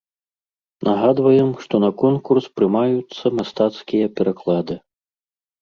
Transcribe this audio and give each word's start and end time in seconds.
Нагадваем, 0.87 1.49
што 1.65 1.75
на 1.85 1.91
конкурс 2.03 2.45
прымаюцца 2.61 3.25
мастацкія 3.41 4.05
пераклады. 4.17 4.75